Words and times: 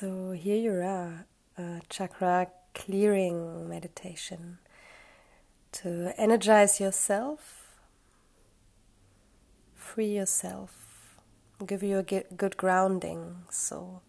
So 0.00 0.30
here 0.30 0.56
you 0.56 0.74
are, 0.74 1.26
a 1.56 1.80
chakra 1.88 2.46
clearing 2.72 3.68
meditation 3.68 4.58
to 5.72 6.14
energize 6.16 6.78
yourself, 6.78 7.80
free 9.74 10.06
yourself, 10.06 11.16
give 11.66 11.82
you 11.82 11.98
a 11.98 12.04
good 12.04 12.56
grounding. 12.56 13.38
So 13.50 14.02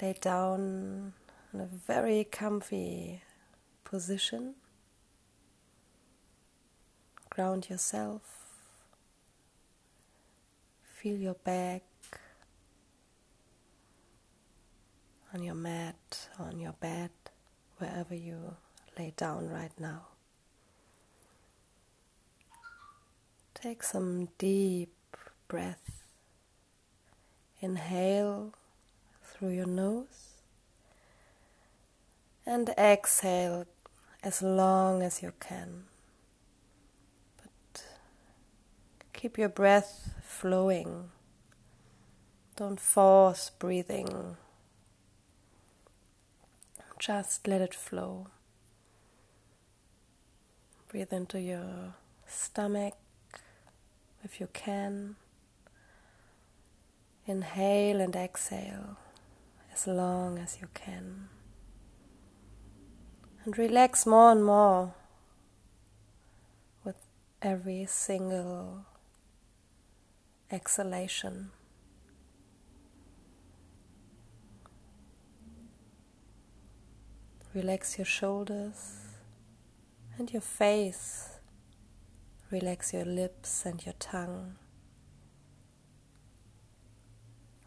lay 0.00 0.14
down 0.18 1.12
in 1.52 1.60
a 1.60 1.66
very 1.66 2.24
comfy 2.24 3.20
position, 3.84 4.54
ground 7.28 7.68
yourself, 7.68 8.22
feel 10.82 11.18
your 11.18 11.34
back 11.34 11.82
on 15.32 15.42
your 15.42 15.54
mat, 15.54 16.28
on 16.38 16.58
your 16.58 16.72
bed, 16.72 17.10
wherever 17.78 18.14
you 18.14 18.56
lay 18.98 19.12
down 19.16 19.48
right 19.48 19.72
now. 19.78 20.02
Take 23.54 23.82
some 23.82 24.28
deep 24.38 24.94
breath. 25.46 26.02
Inhale 27.60 28.54
through 29.22 29.50
your 29.50 29.66
nose 29.66 30.30
and 32.46 32.70
exhale 32.70 33.66
as 34.22 34.42
long 34.42 35.02
as 35.02 35.22
you 35.22 35.32
can. 35.38 35.84
But 37.36 37.84
keep 39.12 39.36
your 39.36 39.50
breath 39.50 40.14
flowing. 40.22 41.10
Don't 42.56 42.80
force 42.80 43.50
breathing 43.58 44.36
just 47.00 47.48
let 47.48 47.62
it 47.62 47.74
flow. 47.74 48.26
Breathe 50.88 51.14
into 51.14 51.40
your 51.40 51.94
stomach 52.26 52.94
if 54.22 54.38
you 54.38 54.48
can. 54.52 55.16
Inhale 57.26 58.00
and 58.02 58.14
exhale 58.14 58.98
as 59.72 59.86
long 59.86 60.38
as 60.38 60.58
you 60.60 60.68
can. 60.74 61.30
And 63.44 63.56
relax 63.56 64.04
more 64.04 64.32
and 64.32 64.44
more 64.44 64.94
with 66.84 66.96
every 67.40 67.86
single 67.86 68.84
exhalation. 70.50 71.52
Relax 77.52 77.98
your 77.98 78.04
shoulders 78.04 79.08
and 80.16 80.32
your 80.32 80.40
face. 80.40 81.40
Relax 82.48 82.92
your 82.92 83.04
lips 83.04 83.66
and 83.66 83.84
your 83.84 83.94
tongue. 83.98 84.54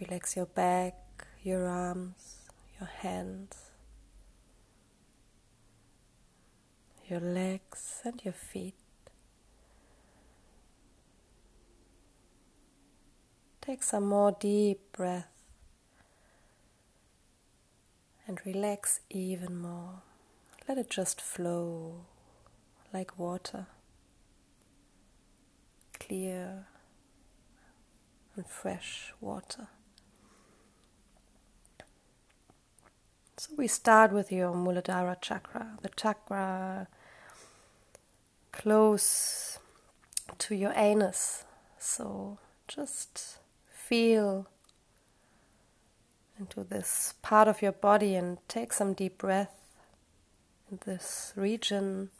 Relax 0.00 0.36
your 0.36 0.46
back, 0.46 0.94
your 1.42 1.66
arms, 1.66 2.48
your 2.78 2.88
hands, 2.88 3.70
your 7.08 7.20
legs 7.20 8.00
and 8.04 8.24
your 8.24 8.34
feet. 8.34 8.74
Take 13.60 13.82
some 13.82 14.06
more 14.06 14.36
deep 14.38 14.78
breaths 14.92 15.33
and 18.26 18.40
relax 18.44 19.00
even 19.10 19.56
more. 19.56 20.02
Let 20.68 20.78
it 20.78 20.90
just 20.90 21.20
flow 21.20 22.06
like 22.92 23.18
water, 23.18 23.66
clear 25.98 26.66
and 28.36 28.46
fresh 28.46 29.12
water. 29.20 29.68
So 33.36 33.52
we 33.58 33.66
start 33.66 34.12
with 34.12 34.32
your 34.32 34.52
Muladhara 34.52 35.20
chakra, 35.20 35.76
the 35.82 35.90
chakra 35.90 36.88
close 38.52 39.58
to 40.38 40.54
your 40.54 40.72
anus. 40.74 41.44
So 41.78 42.38
just 42.68 43.38
feel 43.68 44.48
into 46.38 46.64
this 46.64 47.14
part 47.22 47.48
of 47.48 47.62
your 47.62 47.72
body 47.72 48.14
and 48.14 48.38
take 48.48 48.72
some 48.72 48.92
deep 48.92 49.18
breath 49.18 49.54
in 50.70 50.78
this 50.84 51.32
region. 51.36 52.10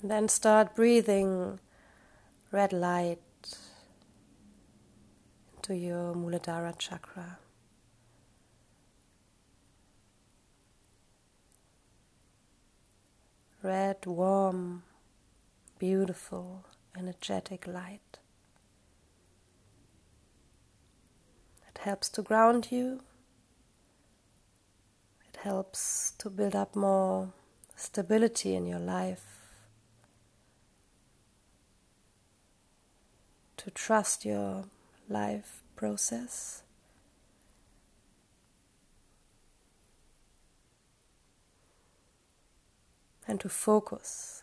And 0.00 0.10
then 0.12 0.28
start 0.28 0.76
breathing 0.76 1.58
red 2.52 2.72
light 2.72 3.18
into 5.56 5.74
your 5.74 6.14
Muladhara 6.14 6.78
chakra. 6.78 7.38
Red, 13.62 14.06
warm, 14.06 14.82
beautiful, 15.78 16.64
energetic 16.96 17.66
light. 17.66 18.18
It 21.68 21.78
helps 21.78 22.08
to 22.10 22.22
ground 22.22 22.68
you. 22.70 23.00
It 25.28 25.36
helps 25.42 26.12
to 26.18 26.30
build 26.30 26.54
up 26.54 26.74
more 26.76 27.32
stability 27.76 28.54
in 28.54 28.66
your 28.66 28.80
life. 28.80 29.24
To 33.58 33.70
trust 33.70 34.24
your 34.24 34.64
life 35.08 35.62
process. 35.76 36.62
And 43.28 43.38
to 43.40 43.48
focus. 43.48 44.42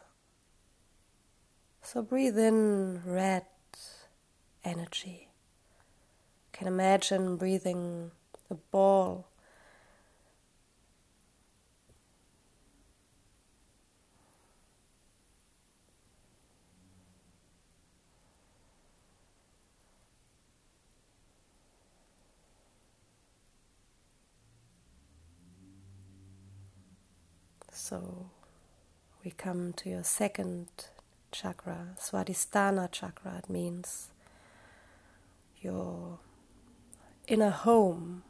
So 1.81 2.01
breathe 2.03 2.37
in 2.37 3.01
red 3.03 3.45
energy. 4.63 5.29
Can 6.53 6.67
imagine 6.67 7.35
breathing 7.35 8.11
a 8.49 8.55
ball. 8.55 9.27
So 27.71 28.29
we 29.25 29.31
come 29.31 29.73
to 29.73 29.89
your 29.89 30.03
second 30.03 30.67
chakra, 31.31 31.95
Swadhisthana 31.99 32.91
chakra. 32.91 33.39
It 33.39 33.49
means 33.49 34.09
your 35.59 36.19
inner 37.27 37.49
home. 37.49 38.21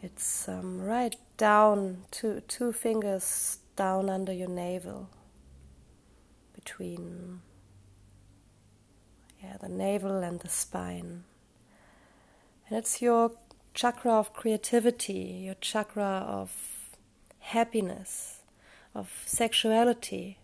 It's 0.00 0.48
um, 0.48 0.80
right 0.80 1.16
down, 1.36 2.04
two, 2.12 2.42
two 2.46 2.72
fingers 2.72 3.58
down 3.74 4.08
under 4.08 4.32
your 4.32 4.48
navel, 4.48 5.10
between 6.54 7.40
yeah, 9.42 9.56
the 9.60 9.68
navel 9.68 10.22
and 10.22 10.38
the 10.38 10.48
spine. 10.48 11.24
And 12.68 12.78
it's 12.78 13.02
your 13.02 13.32
chakra 13.74 14.12
of 14.12 14.32
creativity, 14.32 15.42
your 15.44 15.56
chakra 15.60 16.24
of 16.28 16.52
happiness 17.40 18.39
of 18.94 19.22
sexuality, 19.26 20.38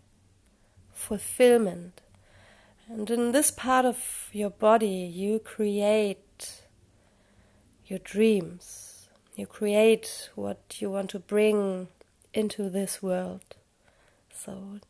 fulfillment. 0.92 2.00
And 2.88 3.10
in 3.10 3.32
this 3.32 3.50
part 3.50 3.84
of 3.84 4.28
your 4.32 4.50
body, 4.50 5.10
you 5.12 5.38
create 5.40 6.62
your 7.86 7.98
dreams. 7.98 9.08
You 9.34 9.46
create 9.46 10.30
what 10.34 10.76
you 10.78 10.90
want 10.90 11.10
to 11.10 11.18
bring 11.18 11.88
into 12.32 12.70
this 12.70 13.02
world. 13.02 13.56
So 14.32 14.80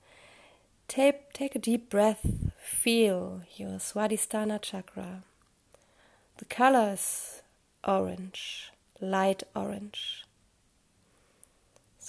take, 0.89 1.33
take 1.33 1.55
a 1.55 1.59
deep 1.59 1.89
breath, 1.89 2.53
feel 2.59 3.43
your 3.57 3.79
Swadhisthana 3.79 4.61
chakra. 4.61 5.23
The 6.39 6.45
colors 6.45 7.43
orange, 7.83 8.71
light 9.01 9.43
orange. 9.55 10.26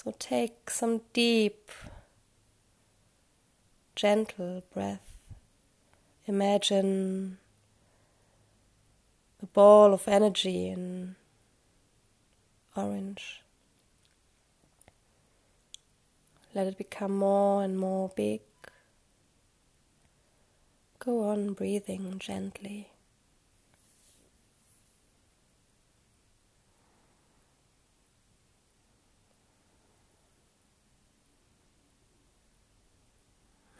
So 0.04 0.14
take 0.16 0.70
some 0.70 1.00
deep, 1.12 1.72
gentle 3.96 4.62
breath. 4.72 5.16
Imagine 6.26 7.38
a 9.42 9.46
ball 9.46 9.92
of 9.92 10.06
energy 10.06 10.68
in 10.68 11.16
orange. 12.76 13.42
Let 16.54 16.68
it 16.68 16.78
become 16.78 17.18
more 17.18 17.64
and 17.64 17.76
more 17.76 18.12
big. 18.14 18.42
Go 21.00 21.28
on 21.28 21.54
breathing 21.54 22.20
gently. 22.20 22.92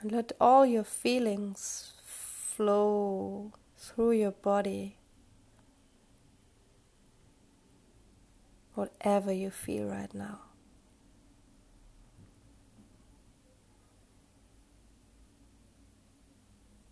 Let 0.08 0.32
all 0.40 0.64
your 0.64 0.84
feelings 0.84 1.92
flow 2.04 3.52
through 3.76 4.12
your 4.12 4.30
body. 4.30 4.96
Whatever 8.74 9.32
you 9.32 9.50
feel 9.50 9.86
right 9.86 10.12
now. 10.14 10.40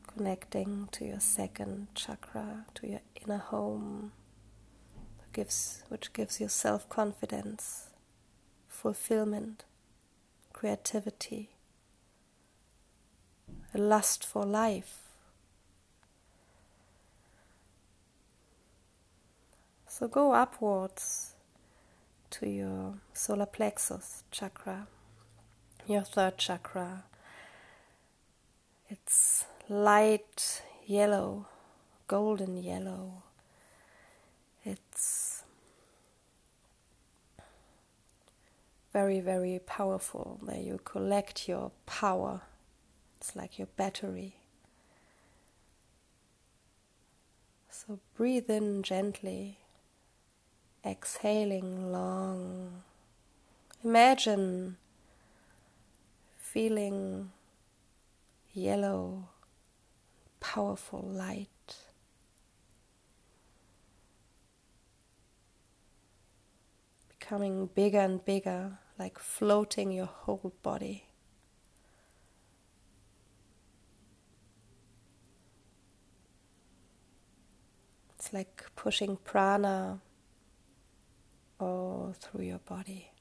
Connecting 0.07 0.89
to 0.93 1.05
your 1.05 1.21
second 1.21 1.89
chakra, 1.95 2.65
to 2.75 2.89
your 2.89 3.01
inner 3.23 3.39
home, 3.39 4.13
gives, 5.33 5.85
which 5.89 6.13
gives 6.13 6.41
you 6.41 6.49
self 6.49 6.89
confidence, 6.89 7.91
fulfillment, 8.67 9.65
creativity 10.53 11.56
lust 13.77 14.25
for 14.25 14.45
life. 14.45 15.01
So 19.87 20.09
go 20.09 20.33
upwards 20.33 21.35
to 22.31 22.49
your 22.49 22.95
solar 23.15 23.47
plexus 23.47 24.25
chakra, 24.31 24.87
your 25.87 26.03
third 26.03 26.37
chakra. 26.37 27.05
It's 28.89 29.47
light 29.69 30.63
yellow, 30.85 31.47
golden 32.09 32.63
yellow. 32.63 33.23
It's 34.65 35.45
very, 38.93 39.21
very 39.21 39.61
powerful. 39.67 40.39
There 40.43 40.61
you 40.61 40.79
collect 40.85 41.49
your 41.49 41.71
power 41.87 42.43
it's 43.19 43.35
like 43.35 43.59
your 43.59 43.69
battery. 43.77 44.37
So 47.71 47.99
breathe 48.17 48.49
in 48.51 48.83
gently, 48.83 49.59
exhaling 50.85 51.93
long. 51.93 52.83
Imagine 53.85 54.77
feeling 56.37 57.31
yellow, 58.53 59.29
powerful 60.41 61.03
light. 61.03 61.49
Becoming 67.19 67.67
bigger 67.75 67.99
and 68.01 68.25
bigger, 68.25 68.79
like 68.99 69.19
floating 69.19 69.93
your 69.93 70.07
whole 70.07 70.55
body. 70.63 71.06
It's 78.27 78.33
like 78.33 78.65
pushing 78.75 79.19
prana 79.19 80.01
all 81.61 82.13
through 82.19 82.45
your 82.45 82.59
body. 82.59 83.13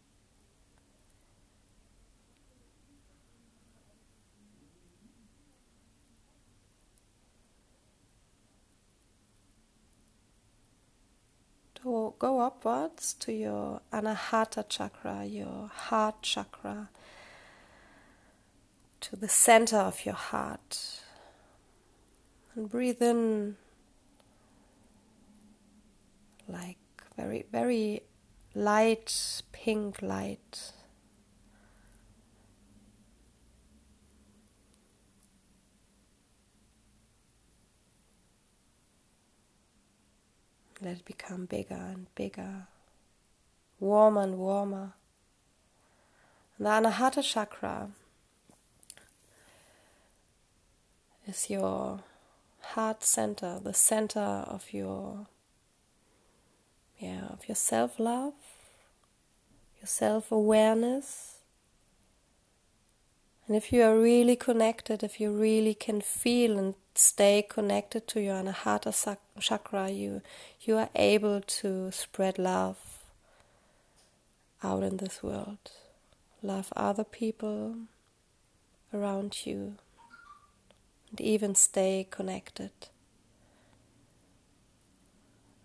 To 11.84 12.16
go 12.18 12.40
upwards 12.40 13.14
to 13.20 13.32
your 13.32 13.82
anahata 13.94 14.68
chakra, 14.68 15.24
your 15.24 15.68
heart 15.68 16.24
chakra, 16.24 16.90
to 19.02 19.16
the 19.16 19.30
center 19.30 19.78
of 19.78 20.04
your 20.04 20.16
heart. 20.16 21.02
And 22.56 22.68
breathe 22.68 23.04
in 23.04 23.58
like 26.48 26.78
very, 27.16 27.46
very 27.52 28.02
light 28.54 29.42
pink 29.52 30.02
light. 30.02 30.72
Let 40.82 40.98
it 40.98 41.06
become 41.06 41.46
bigger 41.46 41.74
and 41.74 42.14
bigger, 42.16 42.68
warmer 43.80 44.22
and 44.22 44.38
warmer. 44.38 44.94
And 46.58 46.68
the 46.68 46.70
Anahata 46.70 47.24
chakra 47.24 47.90
is 51.26 51.50
your 51.50 52.04
heart 52.62 53.04
center, 53.04 53.60
the 53.64 53.74
center 53.74 54.20
of 54.20 54.74
your 54.74 55.28
yeah, 56.98 57.26
of 57.30 57.48
your 57.48 57.56
self 57.56 58.00
love, 58.00 58.34
your 59.80 59.88
self 59.88 60.32
awareness. 60.32 61.40
And 63.48 63.56
if 63.56 63.72
you 63.72 63.84
are 63.84 63.98
really 64.00 64.36
connected, 64.36 65.04
if 65.04 65.20
you 65.20 65.32
really 65.32 65.76
can 65.76 66.02
feel 66.02 66.58
and 66.58 66.74
stay 66.96 67.46
connected 67.48 68.08
to 68.08 68.22
your 68.22 68.42
anahata 68.42 69.18
chakra, 69.40 69.90
you 69.90 70.22
you 70.62 70.78
are 70.78 70.90
able 70.96 71.42
to 71.42 71.92
spread 71.92 72.40
love 72.40 72.78
out 74.64 74.84
in 74.84 74.98
this 74.98 75.22
world. 75.22 75.72
Love 76.42 76.74
other 76.76 77.04
people 77.04 77.76
around 78.94 79.46
you 79.46 79.76
and 81.12 81.22
even 81.22 81.54
stay 81.56 82.08
connected 82.10 82.72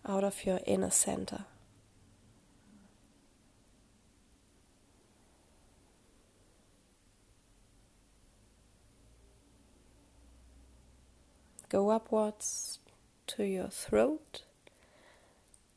out 0.06 0.24
of 0.24 0.44
your 0.44 0.60
inner 0.66 0.90
center. 0.90 1.44
Go 11.68 11.90
upwards 11.90 12.80
to 13.28 13.44
your 13.44 13.68
throat. 13.68 14.42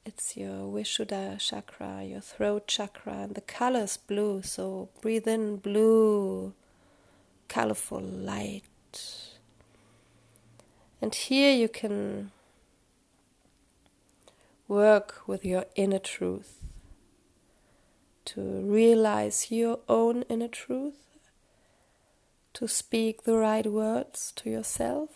It's 0.05 0.35
your 0.35 0.71
Vishuddha 0.73 1.39
chakra, 1.39 2.03
your 2.03 2.19
throat 2.19 2.67
chakra, 2.67 3.13
and 3.13 3.35
the 3.35 3.41
color 3.41 3.81
is 3.81 3.97
blue. 3.97 4.41
So 4.41 4.89
breathe 5.01 5.27
in 5.27 5.57
blue, 5.57 6.53
colorful 7.47 8.01
light. 8.01 8.63
And 10.99 11.13
here 11.13 11.53
you 11.53 11.69
can 11.69 12.31
work 14.67 15.27
with 15.27 15.43
your 15.45 15.65
inner 15.75 15.99
truth, 15.99 16.59
to 18.25 18.41
realize 18.41 19.51
your 19.51 19.79
own 19.89 20.23
inner 20.23 20.47
truth, 20.47 21.19
to 22.53 22.67
speak 22.67 23.23
the 23.23 23.37
right 23.37 23.65
words 23.65 24.31
to 24.35 24.49
yourself 24.49 25.09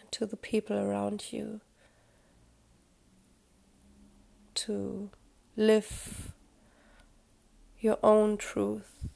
and 0.00 0.10
to 0.10 0.26
the 0.26 0.36
people 0.36 0.76
around 0.76 1.32
you, 1.32 1.60
to 4.54 5.10
live 5.56 6.32
your 7.80 7.98
own 8.02 8.36
truth. 8.36 9.08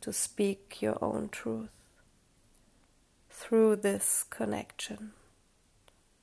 To 0.00 0.12
speak 0.12 0.82
your 0.82 1.02
own 1.02 1.30
truth 1.30 1.83
through 3.44 3.76
this 3.76 4.24
connection 4.30 5.12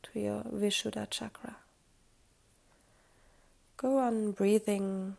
to 0.01 0.19
your 0.19 0.41
Vishuddha 0.41 1.07
chakra. 1.07 1.57
Go 3.77 3.99
on 3.99 4.31
breathing 4.31 5.17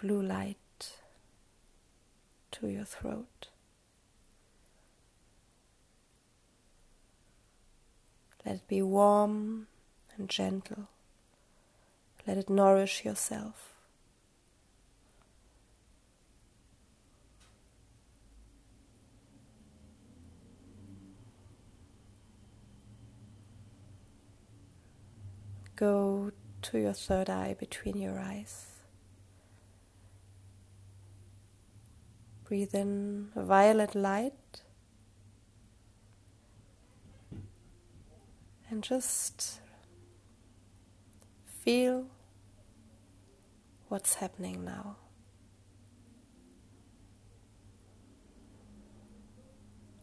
blue 0.00 0.22
light 0.22 0.56
to 2.52 2.68
your 2.68 2.86
throat. 2.86 3.48
Let 8.46 8.56
it 8.56 8.68
be 8.68 8.80
warm 8.80 9.66
and 10.16 10.30
gentle. 10.30 10.88
Let 12.26 12.38
it 12.38 12.48
nourish 12.48 13.04
yourself. 13.04 13.73
Go 25.76 26.30
to 26.62 26.78
your 26.78 26.92
third 26.92 27.28
eye 27.28 27.56
between 27.58 27.96
your 27.96 28.18
eyes. 28.18 28.66
Breathe 32.44 32.74
in 32.74 33.30
a 33.34 33.42
violet 33.42 33.94
light 33.94 34.62
and 38.70 38.82
just 38.82 39.60
feel 41.64 42.06
what's 43.88 44.14
happening 44.16 44.64
now. 44.64 44.96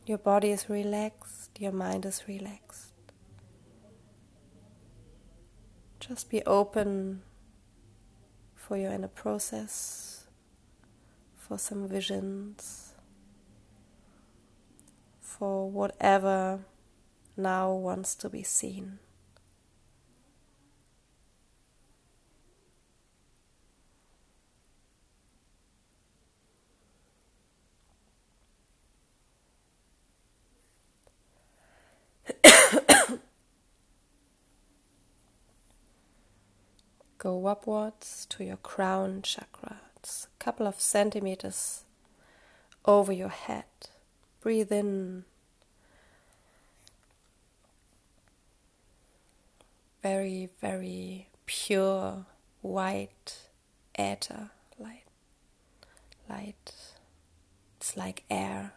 Your 0.06 0.18
body 0.18 0.52
is 0.52 0.70
relaxed, 0.70 1.60
your 1.60 1.72
mind 1.72 2.06
is 2.06 2.24
relaxed. 2.28 2.91
Just 6.12 6.30
be 6.30 6.44
open 6.44 7.22
for 8.54 8.76
your 8.76 8.92
inner 8.92 9.08
process, 9.08 10.26
for 11.38 11.58
some 11.58 11.88
visions, 11.88 12.96
for 15.22 15.72
whatever 15.72 16.60
now 17.38 17.72
wants 17.72 18.14
to 18.16 18.30
be 18.30 18.44
seen. 18.44 19.00
Go 37.22 37.46
upwards 37.46 38.26
to 38.32 38.44
your 38.44 38.58
crown 38.58 39.22
chakra. 39.22 39.82
It's 39.96 40.26
a 40.26 40.44
couple 40.44 40.66
of 40.66 40.82
centimeters 40.82 41.84
over 42.84 43.14
your 43.14 43.30
head. 43.30 43.66
Breathe 44.40 44.72
in. 44.72 45.26
Very, 50.02 50.50
very 50.60 51.28
pure 51.46 52.26
white 52.62 53.38
ether 53.94 54.50
light. 54.80 55.04
Light. 56.28 56.74
It's 57.78 57.96
like 57.96 58.24
air. 58.32 58.74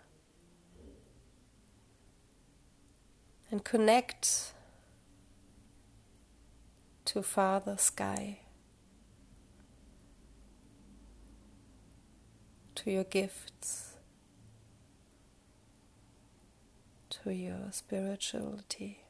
And 3.51 3.65
connect 3.65 4.53
to 7.07 7.23
Father 7.23 7.77
Sky, 7.77 8.41
to 12.75 12.91
your 12.91 13.05
gifts, 13.05 13.97
to 17.11 17.31
your 17.31 17.69
spirituality. 17.71 19.01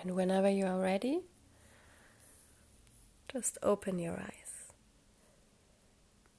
And 0.00 0.16
whenever 0.16 0.50
you 0.50 0.66
are 0.66 0.80
ready, 0.80 1.20
just 3.32 3.56
open 3.62 3.98
your 3.98 4.18
eyes. 4.20 4.41